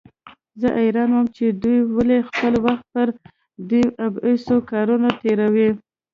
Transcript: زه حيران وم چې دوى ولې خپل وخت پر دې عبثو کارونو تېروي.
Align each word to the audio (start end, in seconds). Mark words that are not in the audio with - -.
زه 0.59 0.67
حيران 0.79 1.09
وم 1.13 1.27
چې 1.35 1.45
دوى 1.63 1.79
ولې 1.95 2.17
خپل 2.29 2.53
وخت 2.65 2.85
پر 2.93 3.07
دې 3.69 3.81
عبثو 4.05 4.55
کارونو 4.71 5.09
تېروي. 5.21 5.69